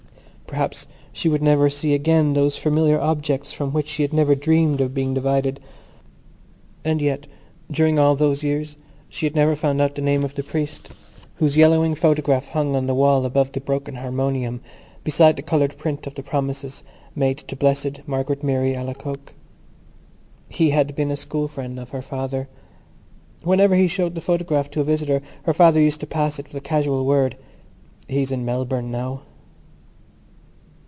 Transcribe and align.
Perhaps 0.51 0.85
she 1.13 1.29
would 1.29 1.41
never 1.41 1.69
see 1.69 1.93
again 1.93 2.33
those 2.33 2.57
familiar 2.57 2.99
objects 2.99 3.53
from 3.53 3.71
which 3.71 3.87
she 3.87 4.01
had 4.01 4.11
never 4.11 4.35
dreamed 4.35 4.81
of 4.81 4.93
being 4.93 5.13
divided. 5.13 5.61
And 6.83 7.01
yet 7.01 7.25
during 7.71 7.97
all 7.97 8.17
those 8.17 8.43
years 8.43 8.75
she 9.07 9.25
had 9.25 9.33
never 9.33 9.55
found 9.55 9.79
out 9.79 9.95
the 9.95 10.01
name 10.01 10.25
of 10.25 10.35
the 10.35 10.43
priest 10.43 10.89
whose 11.35 11.55
yellowing 11.55 11.95
photograph 11.95 12.49
hung 12.49 12.75
on 12.75 12.85
the 12.85 12.93
wall 12.93 13.25
above 13.25 13.53
the 13.53 13.61
broken 13.61 13.95
harmonium 13.95 14.59
beside 15.05 15.37
the 15.37 15.41
coloured 15.41 15.77
print 15.77 16.05
of 16.05 16.15
the 16.15 16.21
promises 16.23 16.83
made 17.15 17.37
to 17.37 17.55
Blessed 17.55 18.01
Margaret 18.05 18.43
Mary 18.43 18.75
Alacoque. 18.75 19.33
He 20.49 20.71
had 20.71 20.97
been 20.97 21.11
a 21.11 21.15
school 21.15 21.47
friend 21.47 21.79
of 21.79 21.91
her 21.91 22.01
father. 22.01 22.49
Whenever 23.45 23.75
he 23.75 23.87
showed 23.87 24.15
the 24.15 24.19
photograph 24.19 24.69
to 24.71 24.81
a 24.81 24.83
visitor 24.83 25.21
her 25.43 25.53
father 25.53 25.79
used 25.79 26.01
to 26.01 26.07
pass 26.07 26.39
it 26.39 26.47
with 26.47 26.55
a 26.57 26.59
casual 26.59 27.05
word: 27.05 27.37
"He 28.09 28.21
is 28.21 28.33
in 28.33 28.43
Melbourne 28.43 28.91
now." 28.91 29.21